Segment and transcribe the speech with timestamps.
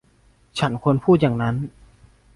[0.59, 1.55] ฉันควรพูดอย่างนั้น!